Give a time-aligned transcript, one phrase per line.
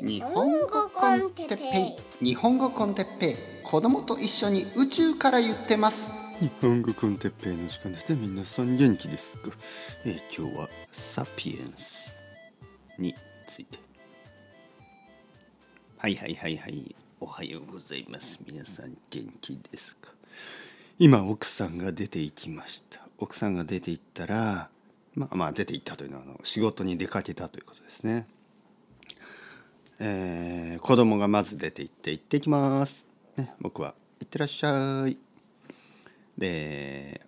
[0.00, 2.24] 日本語コンテッペイ。
[2.24, 3.36] 日本語コンテッペイ。
[3.64, 6.12] 子供と一緒に宇宙から言ってます。
[6.38, 8.18] 日本語コンテッペイの時間ですね。
[8.20, 9.50] 皆さん元気ですか、
[10.04, 12.14] えー今日はサピエンス
[12.96, 13.12] に
[13.48, 13.80] ついて。
[15.96, 16.94] はいはいはいはい。
[17.18, 18.38] おはようございます。
[18.46, 20.12] 皆さん元気ですか？
[21.00, 23.00] 今奥さんが出て行きました。
[23.18, 24.68] 奥さんが出て行ったら
[25.16, 28.28] まあまあ出て行ったというのはあの仕事に出かけたということですね
[30.00, 33.04] えー子供がまず出て行って行ってきます、
[33.36, 35.18] ね、僕は行ってらっしゃい。
[36.36, 37.20] で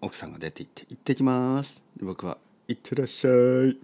[0.00, 1.82] 奥さんが出て行って行ってきます。
[1.96, 3.30] で僕は行ってらっしゃ
[3.66, 3.76] い。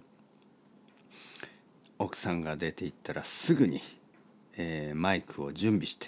[1.97, 3.81] 奥さんが出て行ったらすぐに、
[4.55, 6.07] えーマイクを準備して、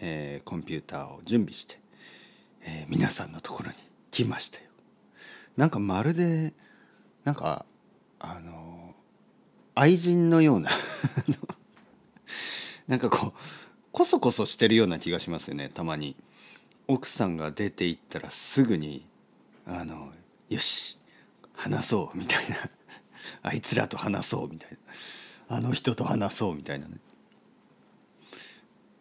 [0.00, 1.78] えーコンピューターを準備して、
[2.62, 3.76] え皆さんのところに
[4.10, 4.64] 来ましたよ。
[5.56, 6.52] なんかまるで
[7.24, 7.64] なんか
[8.18, 8.65] あの
[9.76, 10.70] 愛人のような。
[12.88, 13.40] なんかこう
[13.92, 16.16] こそこそしてるような気がしますよねたまに。
[16.88, 19.04] 奥さんが出て行ったらすぐに
[19.66, 20.12] あの
[20.48, 20.98] よし
[21.52, 22.70] 話そうみたいな。
[23.42, 24.70] あいつらと話そうみたい
[25.48, 25.56] な。
[25.56, 26.98] あの人と話そうみたいなね。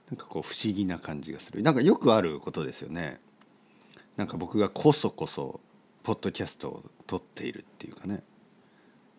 [0.09, 1.61] なんかこう不思議な感じがする。
[1.61, 3.21] なんかよくあることですよね。
[4.17, 5.61] なんか僕がこそこそ
[6.03, 8.23] ポッドキャストを撮っているっていうかね。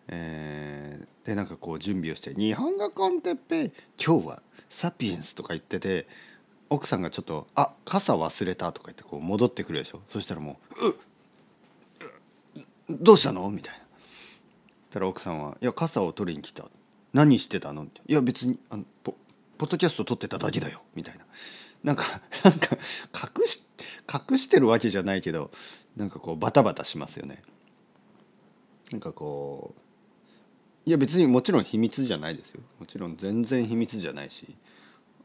[0.07, 6.07] えーでなんかこう準備をして「日本語コンテッペ今日はサピエンス」とか言ってて
[6.69, 10.01] 奥さんがちょっと「あ傘忘れた」とか言ってこう戻ってくるでしょ？
[10.07, 10.87] そしたらもう
[12.57, 13.79] 「うっどうしたの?」みたいな。
[13.81, 16.69] そしたら奥さんは「いや傘を取りに来た
[17.11, 19.15] 何してたの?」って「いや別にあのポ
[19.57, 21.25] ポッドキャスト撮ってただけだよ」みたいな。
[21.83, 22.77] なんか なんか
[23.13, 23.63] 隠し
[24.31, 25.51] 隠してるわけじゃないけど
[25.97, 27.43] なんかこうバタバタしますよね。
[28.91, 29.81] なんかこう
[30.87, 32.61] いや別にもちろん秘密じゃないですよ。
[32.79, 34.55] もちろん全然秘密じゃないし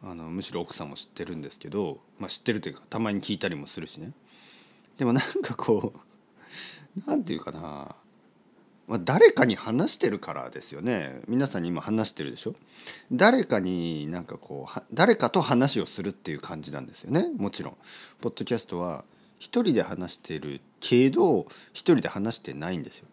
[0.02, 4.11] あのむしろ奥さんも知ってるんですけど、まあ、知ってるというかたまに聞いたりもするしね。
[4.98, 5.92] でもなんかこ
[7.06, 7.95] う なんていうかな、
[8.89, 11.20] まあ、誰かに話してるからですよね。
[11.28, 12.56] 皆さんに今話してるでしょ。
[13.12, 17.30] 誰かになんかこう誰かと話をするっていう感じなんですよね。
[17.36, 17.77] もちろん。
[18.20, 19.05] ポッドキャストは
[19.39, 23.06] 一人で話してるけど一人で話してないんですよ。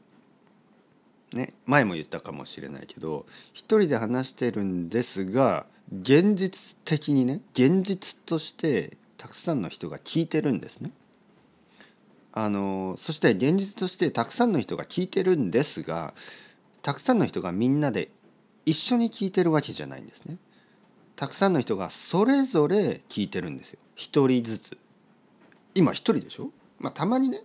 [1.33, 5.67] ね、前も言ったかもしれないけど一人で話してるんですが
[6.01, 10.91] 現実的にね現実としてたくさんの人が聞いてるんですね。
[12.31, 16.13] あのそして現実としてたくさんの人が聞いてるんですが
[16.83, 18.09] たくさんの人がみんなで
[18.65, 20.37] 一緒に聞いてるわけじゃないんですね。
[21.15, 24.77] たくさんの人がそれぞれ聞いてるんですよ一人ずつ。
[25.75, 27.41] 今一人でしょ、まあ、たまにね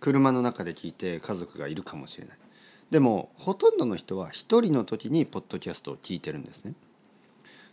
[0.00, 2.38] 車の中で聞いて家族がいるかもしれない。
[2.90, 6.74] でもほとんどの人は一人の時にポッドキャストを聞いてるんですね。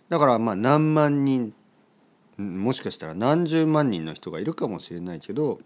[0.10, 1.54] だからまあ何万人
[2.38, 5.60] もしかしたら何十万人の人がいるかもしれないけど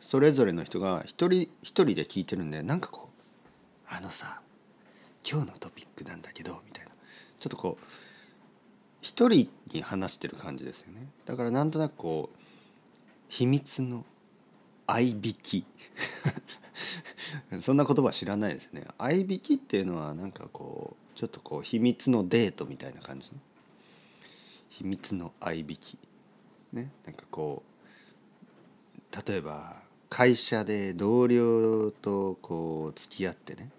[0.00, 3.22] それぞれの人が一人一人で聞いてるんでなんかこう
[3.88, 4.40] 「あのさ
[5.28, 6.90] 今日のトピックなんだけど」みたいな
[7.38, 7.84] ちょっとこう
[9.00, 11.08] 一人に話してる感じですよね。
[11.24, 12.38] だからなんとなくこう
[13.28, 14.04] 秘密の
[14.86, 15.64] 合いびき
[17.62, 18.86] そんな言葉知らないですね。
[18.98, 23.38] 合いびきっていうのはなんかこうちょっとこう秘密のデートみたいな感じね。
[24.70, 25.98] 秘密の合いびき。
[26.72, 29.80] ね、なんかこう例えば
[30.10, 33.70] 会社で同僚とこう付き合ってね、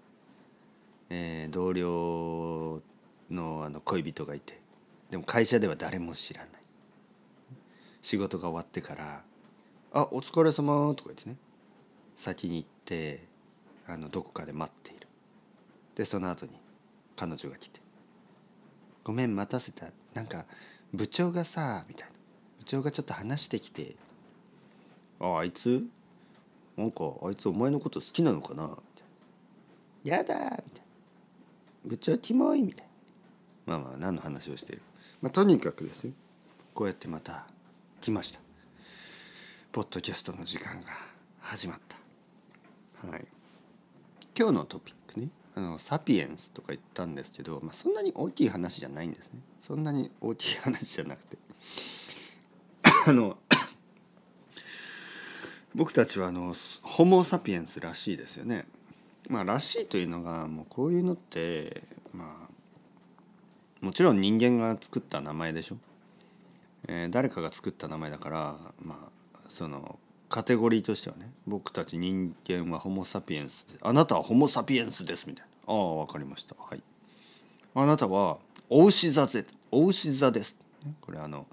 [1.09, 2.81] えー同僚
[3.29, 4.59] のあの恋人がいて
[5.11, 6.49] でも会社では誰も知らない
[8.01, 9.23] 仕事が終わってから
[9.93, 11.37] 「あお疲れ様とか言ってね
[12.15, 13.27] 先に行って
[13.91, 15.07] あのどこかで待っている。
[15.95, 16.51] でその後に
[17.15, 17.81] 彼女が来て
[19.03, 19.87] 「ごめん待たせた。
[20.13, 20.45] なんか
[20.93, 22.13] 部長がさ」みたいな。
[22.59, 23.95] 部長がちょっと話してきて
[25.19, 25.87] 「ああいつ？
[26.77, 30.81] なんかあいつお前のこと好きなのかな?」みたいな「やだ」みたいな
[31.85, 32.89] 「部長キモい」みたいな。
[33.65, 34.81] まあまあ何の話をしている。
[35.21, 36.13] まあとにかくですよ。
[36.73, 37.47] こうやってまた
[38.01, 38.39] 来ました。
[39.71, 40.91] ポッドキャストの時間が
[41.39, 43.07] 始まった。
[43.07, 43.27] はい。
[44.39, 45.27] 今日のトピックね。
[45.53, 49.41] あのサピエンスとか言ったんですけど、まあ、そんなに大きい話じゃないんですね。
[49.59, 51.37] そんなに大きい話じゃなくて。
[53.05, 53.37] あの
[55.75, 56.53] 僕たちはあの
[56.83, 58.65] ホモ・サピエンスらしいですよね。
[59.27, 61.83] まあらしいというのがもうこういうのって
[62.13, 65.77] まあもちろん人間が作った名前でしょ、
[66.87, 69.99] えー誰かが作った名前だからまあその
[70.29, 75.73] カテゴリーとしてはね僕たち人間はホモ・サピエンスであなたはホモ・サピエンスですみたいな。
[75.73, 76.55] ああ分かりました。
[76.57, 76.83] はい。
[77.75, 78.37] あなたは
[78.69, 80.55] お牛座ぜお牛座です。
[81.01, 81.47] これあの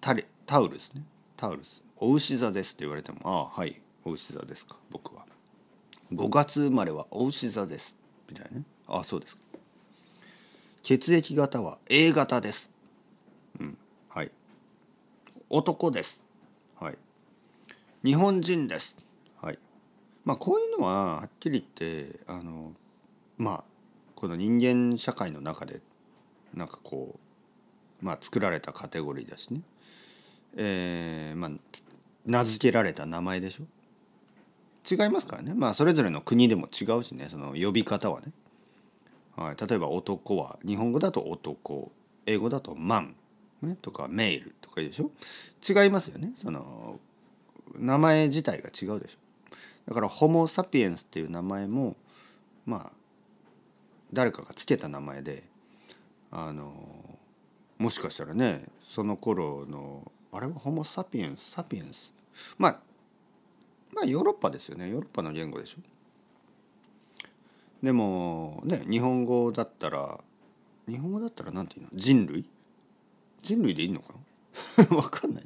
[0.00, 1.02] タリタウルスね。
[1.36, 1.82] タウルス。
[1.96, 4.76] お牛座ですって言われてもああはいお牛座ですか。
[4.90, 5.24] 僕は。
[6.12, 7.96] 5月生まれはお牛座です。
[8.28, 8.64] みたいなね。
[8.86, 9.42] ああそうですか。
[10.82, 12.70] 血液型は A 型です。
[13.58, 13.78] うん
[14.08, 14.30] はい。
[15.48, 16.21] 男です。
[18.04, 18.96] 日本人です。
[19.40, 19.58] はい。
[20.24, 22.72] まあこういうのははっきり言ってあの
[23.38, 23.64] まあ
[24.16, 25.80] この人間社会の中で
[26.54, 27.16] なんかこ
[28.02, 29.60] うまあ作られたカテゴリーだしね。
[30.56, 31.50] えー、まあ
[32.26, 33.64] 名付けられた名前でしょ。
[34.90, 35.54] 違いますからね。
[35.54, 37.28] まあそれぞれの国でも違うしね。
[37.28, 38.32] その呼び方はね、
[39.36, 41.92] はい、例えば男は日本語だと男。
[42.26, 43.16] 英語だとマン、
[43.62, 45.10] ね、とかメールとかいいでしょ。
[45.68, 46.32] 違いますよね。
[46.36, 47.00] その
[47.76, 49.18] 名前自体が違うでしょ。
[49.88, 51.96] だからホモ・サピエンスっていう名前も
[52.66, 52.92] まあ
[54.12, 55.42] 誰かがつけた名前で
[56.30, 56.72] あの
[57.78, 61.50] もしかしたらねその頃のあれはホモ・サピエンス？
[61.50, 62.12] サピエンス？
[62.58, 62.78] まあ
[63.92, 64.88] まあヨーロッパですよね。
[64.88, 65.78] ヨーロッパの言語でしょ。
[67.82, 70.20] でもね日本語だったら
[70.88, 71.98] 日本語だったら何て言うの？
[71.98, 72.44] 人類？
[73.42, 74.18] 人類でいいのかな？
[74.94, 75.44] わかんない。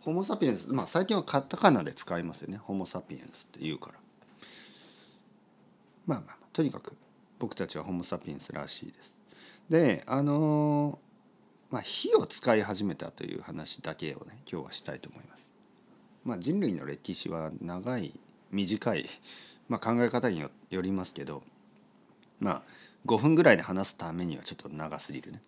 [0.00, 0.68] ホモ・サピエンス。
[0.68, 2.58] まあ最近はカタカナで使いますよね。
[2.58, 3.98] ホモ・サピエンスって言うから。
[6.06, 6.96] まあまあとにかく
[7.38, 9.16] 僕たちはホモ・サピエンスらしいです。
[9.68, 10.98] であの
[11.70, 15.50] まあ火を使い始めたという話だけをね今日はしたいと思います。
[16.24, 18.18] まあ人類の歴史は長い
[18.50, 19.06] 短い、
[19.68, 21.42] まあ、考え方によりますけど
[22.38, 22.62] まあ
[23.06, 25.42] 5分ぐらいで話すためにはちょっと長すぎるね。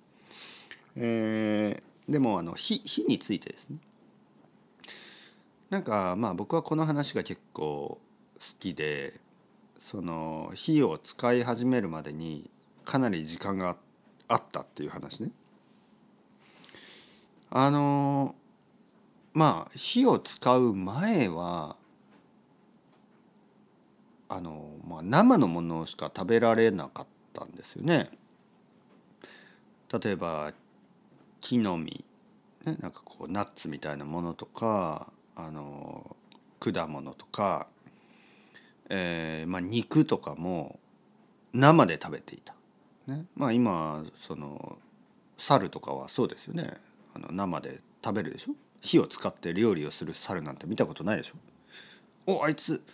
[0.97, 3.78] えー、でもあの火火についてですね
[5.70, 8.00] なんかまあ僕はこの話が結構好
[8.58, 9.20] きで
[9.78, 12.50] その火を使い始めるまでに
[12.84, 13.76] かなり時間が
[14.28, 15.31] あったっていう話ね。
[17.50, 18.34] あの
[19.34, 21.76] まあ火を使う前は
[24.28, 28.11] あの、まあ、生のものしか食べられなかったんですよね。
[30.02, 30.52] 例えば
[31.40, 32.05] 木の実、
[32.64, 36.17] ね、なんかこうナッツみたいなものとかあの
[36.61, 37.69] 果物とか、
[38.88, 40.79] えーまあ、肉とかも
[41.52, 42.55] 生で食べていた。
[43.06, 44.79] ね、まあ今その
[45.38, 46.75] 猿とかはそうですよね。
[47.14, 48.52] あの生で食べるでしょ？
[48.81, 51.35] 火を使って料理をする猿なんて見たことないでしょ？
[52.26, 52.85] おあいつ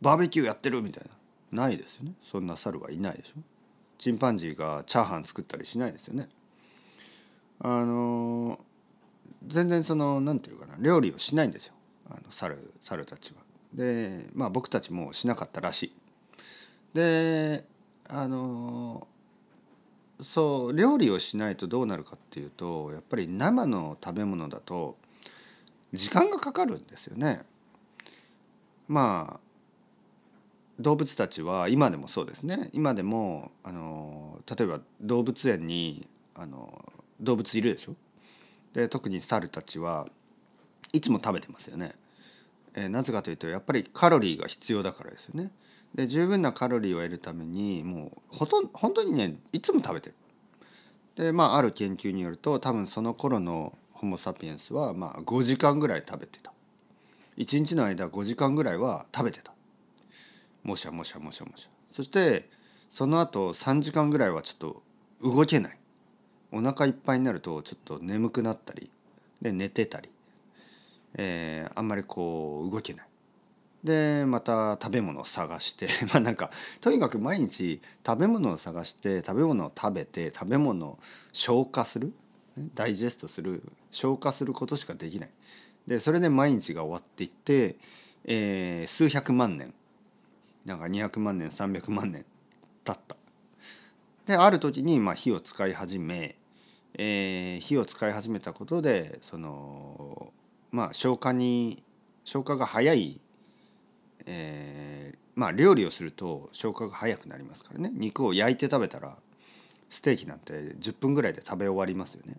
[0.00, 1.10] バーベキューやってるみたいな。
[1.64, 2.14] ないですよね。
[2.22, 3.40] そんな猿はいないでしょ？
[3.98, 6.28] チンパンジーがチャーハン作ったりしないですよね。
[7.64, 8.58] あの
[9.46, 11.74] 全然その何て言うかな料理をしないんですよ
[12.10, 13.40] あの猿猿たちは。
[13.72, 15.92] でまあ僕たちもしなかったらしい。
[16.94, 17.64] で
[18.08, 19.06] あの
[20.20, 24.96] そう料理をしないとどうなるかっていうとやっぱり生の食べ物だと
[25.92, 27.42] 時間がかかるんですよね。
[28.88, 29.40] まあ
[30.80, 36.91] 動物たちは今でもそうですね今でもあの例えば動物園にあの
[37.22, 37.94] 動物いるでしょ？
[38.74, 40.06] で特に猿たちは
[40.92, 41.92] いつも食べてますよね。
[42.74, 45.50] えー、なぜかというとやっぱりカロリーが必要だからですよね。
[45.94, 50.14] で十分なカロリーを得るためにもうほとん本当にねいつも食べてる。
[51.16, 56.52] でまあある研究によると多分その頃のホモ・サピエンスはまあ5時間ぐらい食べてた。
[57.36, 59.52] 1日の間5時間ぐらいは食べてた。
[60.62, 61.68] もしゃもしゃもしゃもしゃ。
[61.92, 62.48] そして
[62.88, 64.82] その後3時間ぐらいはちょっと
[65.22, 65.78] 動けない。
[66.52, 68.90] お腹いっぱいになるとちょっと眠くなったり
[69.40, 70.10] で寝てたり、
[71.14, 73.06] えー、あんまりこう動けない。
[73.82, 80.98] でまた食べ物を探して まあなんかとにかく毎日食べ物を探して食べ物を食べて食べ物を
[81.32, 82.12] 消化する
[82.76, 85.30] ダイジェストする消化することしかできない
[85.88, 87.76] でそれで毎日が終わっていって、
[88.24, 89.74] えー、数百万年
[90.64, 92.24] なんか200万年300万年
[92.84, 93.16] 経った
[94.26, 96.36] である時にまあ火を使い始め、
[96.94, 100.32] えー、火を使い始めたことでその
[100.70, 101.82] まあ消化に
[102.24, 103.20] 消化が早い
[104.26, 109.16] えー、まあ料理をすると消化が早くなりますからね肉を焼いて食べたら
[109.88, 112.36] ステーキなんて10分ぐらいで食べ終わりますよね。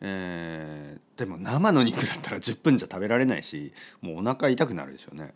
[0.00, 5.34] えー、でも生の肉だったら10分じゃ食べられないしもうお腹痛くなるでしょうね。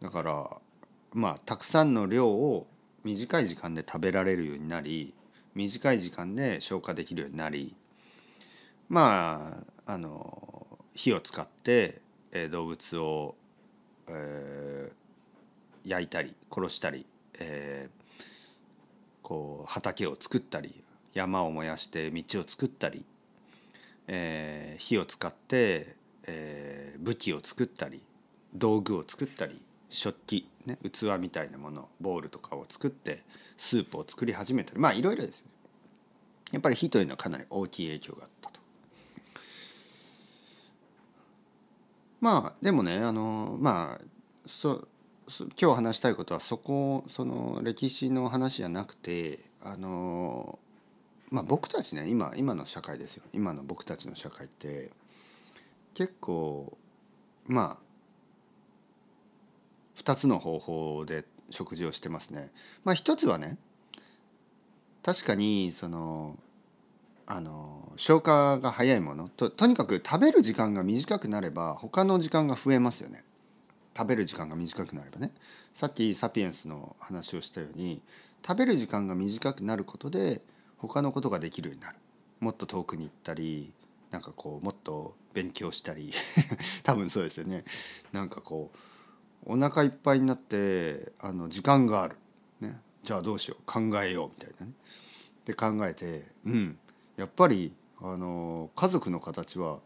[0.00, 0.50] だから
[1.12, 2.66] まあたくさんの量を
[3.04, 5.14] 短い時間で食べられるようになり
[5.56, 7.74] 短い時間で消化できるようになり
[8.88, 12.00] まああの火を使って、
[12.32, 13.34] え動物を
[14.08, 17.06] えー、焼いたり殺したり、
[17.38, 18.22] えー、
[19.22, 20.82] こう畑を作ったり
[21.14, 23.04] 山を燃やして道を作ったり、
[24.06, 25.96] えー、火を使って、
[26.26, 28.02] えー、武器を作ったり
[28.54, 33.22] 道具を作ったり食器、ね、器みたいなものボールとかを作って
[33.56, 35.50] スープを作り始めたりまあいろいろですね
[36.52, 38.60] やっぱり火というのはかなり大きい影響があったと。
[42.20, 44.04] まあでもねあのまあ
[44.46, 44.86] そ
[45.60, 50.58] 今日話したいことはそこその歴史の話じゃなくてあの
[51.30, 54.90] まあ僕たちね今今の社会ですよ今の僕たちの社会って
[55.94, 56.78] 結構
[57.46, 57.86] まあ
[60.00, 62.50] 2つの方法で食事をしてますね。
[62.84, 63.58] まあ一つはね
[65.02, 66.38] 確かにその
[67.26, 73.24] あの消化が早いものととにかく食べる時間が短くなれば他の時間が増えますよね。
[73.96, 75.32] 食べる時間が短くなればね
[75.72, 78.02] さっきサピエンスの話をしたように
[78.46, 80.42] 食べる時間が短くなることで
[80.76, 81.96] 他のことができるようになる
[82.40, 83.72] もっと遠くに行ったり
[84.10, 86.12] なんかこうもっと勉強したり
[86.84, 87.64] 多分そうですよね
[88.12, 88.78] なんかこう
[89.46, 92.16] お腹いっぱいになってあの時間がある、
[92.60, 93.62] ね、じゃあどうしよう。
[93.64, 94.72] 考えようみたいなね。
[95.44, 96.78] で考えてうん。
[97.16, 99.78] やっぱりあの家族の形は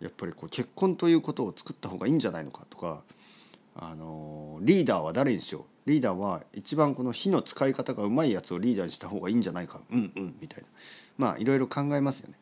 [0.00, 3.02] やっぱりこう結婚ということを作った方がいいんじゃないのかとか
[3.76, 5.90] あのリーダーは誰にしよう。
[5.90, 9.80] リーダーは一番この火の使い方がうまいやつをリーダーにした方がいいんじゃないか。
[9.90, 10.68] うんうんみたいな。
[11.18, 12.38] まあいろいろ考えますよね。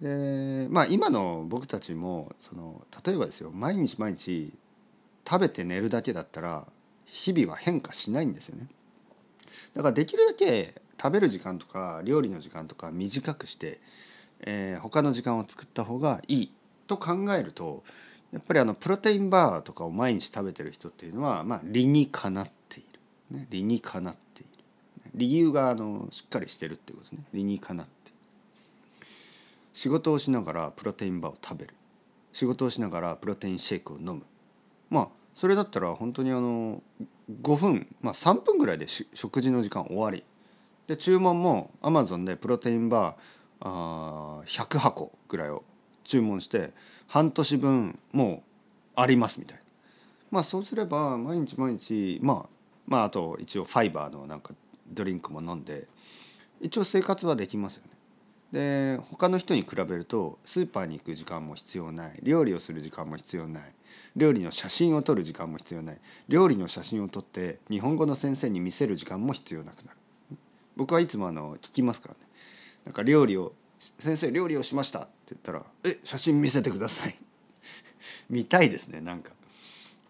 [0.00, 3.50] でまあ今の僕たちもその例えばですよ。
[3.52, 4.52] 毎日毎日
[5.28, 6.66] 食べて寝るだけだったら
[7.06, 8.66] 日々は変化しないんですよね。
[9.74, 13.80] だからできるだけ食べる時間とか料理の時間とか短くして、
[14.40, 16.52] えー、他の時間を作った方がいい
[16.86, 17.82] と考えると
[18.32, 22.84] やっぱりあのプロテインバーとかを毎日食べてる人っていうのは、まあ、理にかなってい
[23.30, 24.48] る、ね、理にかなっている。
[25.14, 27.22] 理由があのしっかりしてるっていうことね。
[27.32, 27.92] 理にかなって
[29.72, 31.74] 仕事をしながらプロテインバーを食べる。
[32.32, 34.22] 仕事をしながらプロテインシェイクを飲む。
[34.90, 36.82] まあそれだったら本当にあの
[37.42, 40.24] 5分、まあ、3分ぐらいで食事の時間終わり。
[40.86, 45.64] で注文もアマゾンでプロテインバーあー100箱ぐらいを
[46.04, 46.72] 注文して
[47.06, 48.42] 半年分も
[48.96, 49.62] うありますみたいな。
[50.30, 52.48] まあそうすれば毎日毎日まあ
[52.86, 54.52] まああと一応ファイバーのなんか
[54.88, 55.88] ドリンクも飲んで
[56.60, 57.90] 一応生活はできますよね。
[58.52, 62.20] で他の人に比べるとスーパーに行く時間も必要ない。
[62.22, 63.62] 料理をする時間も必要ない。
[64.16, 65.98] 料理の写真を撮る時間も必要ない。
[66.28, 69.98] 料理の写真を撮って日本語の先生に見せる時間も必要なくなる。
[70.76, 72.20] 僕はいつもあの聞きますからね。
[72.84, 73.54] なんか料理を
[73.98, 77.16] 先生料理をしました」って言ったら「え写真見せてください」
[78.30, 79.32] 見たいですねなんか。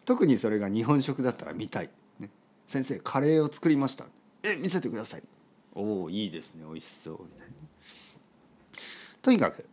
[0.04, 1.88] 特にそれが日本食だったら見たい、
[2.18, 2.28] ね、
[2.68, 4.06] 先生カレーを作りました。
[4.42, 5.22] え見せてください。
[5.74, 6.64] おおいいですね。
[6.66, 7.54] 美味しそうみたいな
[9.22, 9.66] とにかく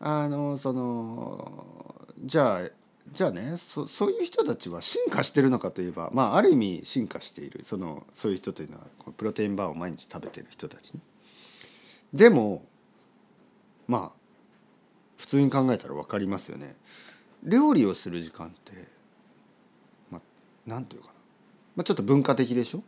[0.00, 2.70] あのそのじゃあ
[3.12, 7.60] じゃあねそそういう人たちは進化してるのかといえばまあある意味進化している。
[7.64, 8.84] そのそういう人というのは
[9.16, 11.00] プロテインバーを毎日食べてる人たち、ね、
[12.12, 12.64] でも
[13.86, 14.18] まあ
[15.16, 16.76] 普通に考えたら分かりますよね。
[17.42, 18.72] 料理をする時間って
[20.10, 20.20] まあ
[20.66, 21.14] 何て言うかな、
[21.76, 22.82] まあ、ちょっと文化的でしょ。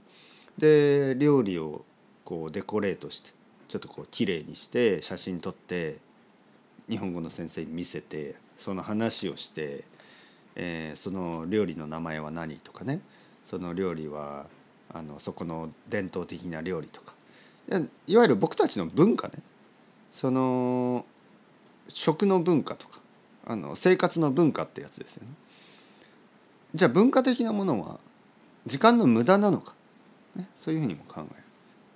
[0.59, 1.85] で料理を
[2.25, 3.33] こうデコレートして
[3.69, 5.99] ちょっとこう綺麗にして写真撮って
[6.89, 9.85] 日本語の先生に見せてその話をして、
[10.57, 13.01] えー、その料理の名前は何とかね
[13.47, 14.47] その料理は
[14.93, 17.15] あのそこの伝統的な料理とか
[18.07, 19.35] いわゆる僕たちの文化ね
[20.13, 21.05] その
[21.89, 23.01] 食の文化とか
[23.47, 25.29] あの生活の文化ってやつですよね。
[26.75, 27.99] じゃあ文化的なものは
[28.67, 29.75] 時間の無駄なのか、
[30.37, 31.43] ね、そういうふうにも考える。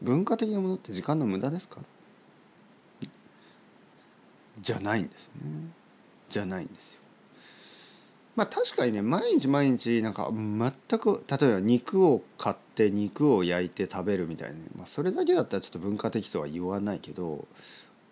[0.02, 1.80] 文化的なものって時間の無駄ですか
[4.60, 5.68] じゃないんですよね。
[6.28, 7.00] じゃないんですよ。
[8.36, 17.46] まあ確かにね毎日毎日なんか全く例えば肉を買って肉を焼いて食べるみたいな、まあ、それだけだったらちょっと文化的とは言わないけど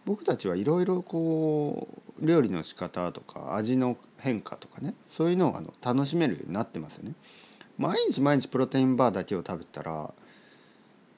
[0.05, 1.89] 僕たちはいろいろこ
[2.21, 7.15] う料理の仕方とか味の変化とかねそういうのをあの楽しめるようになってますよね。
[7.79, 10.13] 毎日毎日プロテインバーだけを食べたら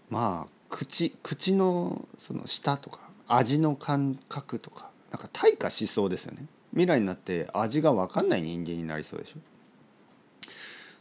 [0.08, 6.46] まあ口口のその舌とか味の感覚とかなんか退化しそうですよね。
[6.74, 9.38] 未来になって味が分かんない人間になりそうでしょ？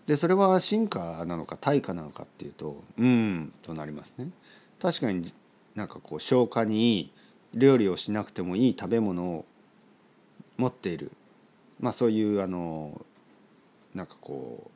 [0.05, 4.29] でそれは進化なのか退化なのかっていうとうんとなりますね。
[4.81, 5.23] 確かに
[5.75, 7.11] なんかこう消化にいい
[7.53, 9.45] 料理をしなくてもいい食べ物を
[10.57, 11.11] 持っている
[11.79, 13.05] まあそういうあの
[13.95, 14.69] なんかこ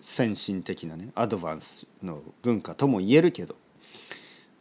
[0.00, 3.54] う先進的なねアドバンスの文化とも言えるけど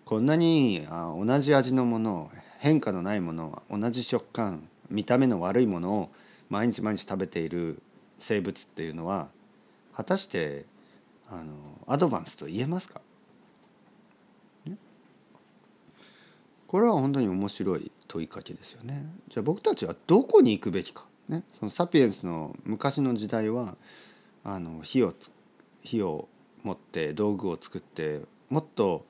[0.05, 6.09] こんなにあ同じ味のもの変化のないもの同じ食感見た目の悪いものを
[6.49, 7.81] 毎日毎日食べている
[8.17, 9.29] 生物っていうのは
[9.95, 10.65] 果たして
[11.29, 11.53] あの
[11.87, 13.01] アドバンスと言えますか？
[16.67, 19.03] これは本当に面白い問いかけですよね。
[19.27, 23.75] じゃあ僕たちはどこに行くべきか、ね、そのサピエンスの昔の時代は
[24.43, 25.15] あの火を
[25.81, 26.27] 火を
[26.61, 29.03] 持って道具を作ってもっと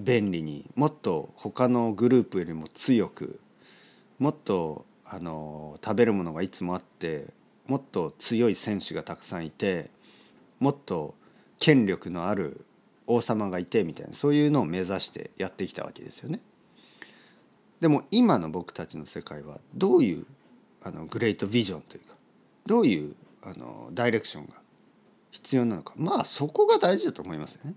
[0.00, 3.38] 便利にもっと他のグループよりも強く
[4.18, 7.26] もっとあの食べるものがいつもあって
[7.66, 9.90] もっと強い選手がたくさんいて
[10.60, 11.14] もっと
[11.58, 12.64] 権力のある
[13.06, 16.40] 王様がいてみたいなそういうのを目指してやってきたわけですよね。
[17.80, 20.26] でも今の僕たちの世界はどういう
[20.82, 22.14] あのグレートビジョンというか
[22.66, 24.54] どういうあのダイレクションが
[25.30, 27.74] 必要なのかまあそこが大事だと思いますよね。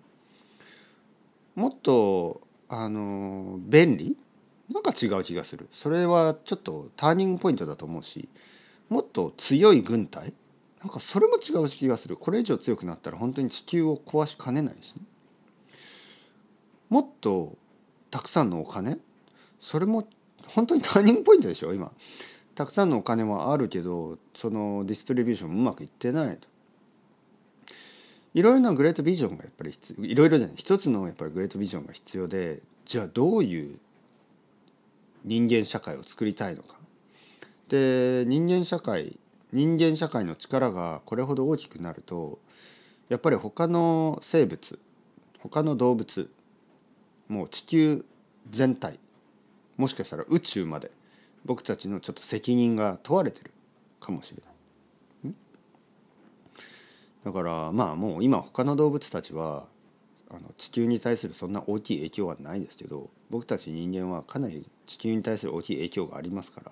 [1.55, 4.15] もっとあの便利
[4.73, 5.67] なんか違う気がする。
[5.71, 8.27] それはちょっとターニングポイントだと思うし
[8.89, 10.33] もっと強い軍隊？
[10.81, 12.17] なんかそれも違う気がする。
[12.17, 15.01] これ以上強くなったら本当に地球を壊しかねないしね。
[16.89, 17.57] もっと
[18.11, 18.97] たくさんのお金？
[19.59, 20.07] それも
[20.47, 21.73] 本当にターニングポイントでしょ？
[21.73, 21.91] 今。
[22.55, 26.47] たくさんのお金はあるけどそのディストリビューションもうまくいってないと。
[28.33, 30.55] いろいろなグレートビジョンがやっぱり必要いろいろじゃない。
[30.57, 33.79] 一つのやっぱりグレートビジョンが必要でじゃあどういう
[35.23, 36.77] 人間社会を作りたいのか
[37.69, 39.17] で人間社会
[39.53, 42.39] 人間社会の力がこれほど大きくなると
[43.09, 44.79] やっぱり他の生物
[45.39, 46.29] 他の動物
[47.27, 48.05] もう地球
[48.49, 48.99] 全体
[49.77, 50.91] もしかしたら宇宙まで
[51.45, 53.51] 僕たちのちょっと責任が問われてる
[53.99, 54.57] かもしれない。
[57.25, 59.65] だからまあもう今他の動物たちは
[60.29, 66.71] あの地球に対するそんな大きい影響はないですけど僕たち人間はかなり地球に対する大きい影響がありますから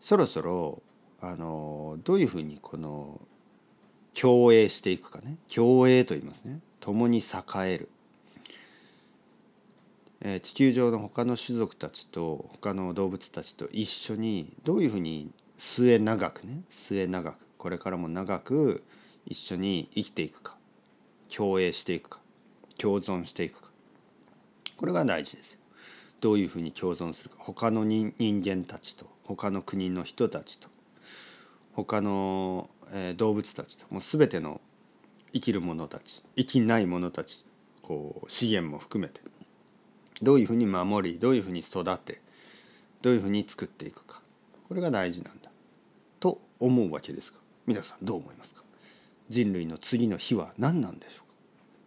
[0.00, 0.82] そろそろ
[1.20, 3.20] あのどういうふうにこの
[4.18, 7.22] 共栄していくかね共栄と言いますね共に栄
[7.72, 7.88] える、
[10.20, 18.84] えー、地球上の他の種族たちと他の動物たちと一緒にどういうふうに末長くね末長くこれからも長く
[19.26, 20.56] 一緒に生きていくか
[21.34, 22.20] 共栄していくか。
[22.78, 23.68] 共存していくか。
[24.76, 25.58] これが大事です。
[26.20, 27.36] どういうふうに共存するか。
[27.38, 30.68] 他の人間たちと他の国の人たちと
[31.74, 34.60] 他の、えー、動物たちともう全ての
[35.32, 37.44] 生きる者たち生きない者たち
[37.82, 39.20] こう資源も含めて
[40.22, 42.20] どういうふうに守りどういうふうに育て
[43.02, 44.20] どういうふうに作っていくか。
[44.68, 45.50] これが大事なんだ。
[46.20, 48.62] と思うわけですが皆さんどう思いますか。
[49.28, 51.27] 人類の次の火は何なんでしょうか。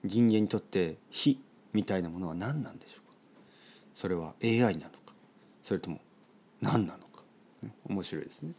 [0.04, 1.40] 人間にとって非
[1.74, 3.14] みたいなものは何なんでしょうか？
[3.96, 5.14] それは AI なのか？
[5.64, 6.00] それとも
[6.62, 7.24] 何なのか、
[7.64, 8.54] ね、面白いですね。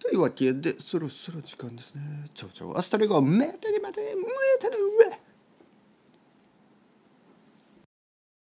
[0.00, 2.02] というわけでそろそろ時間ですね。
[2.32, 4.22] チャオチャオアスタレゴメタネマテネメ
[4.60, 5.18] タネウェ